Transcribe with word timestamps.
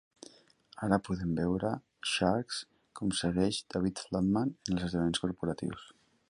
Ara 0.85 0.97
podem 1.07 1.35
veure 1.39 1.73
Shanks 2.13 2.63
com 3.01 3.13
segueix 3.19 3.61
David 3.75 4.03
Flatman 4.07 4.55
en 4.55 4.79
els 4.81 4.89
esdeveniments 4.89 5.25
corporatius. 5.27 5.87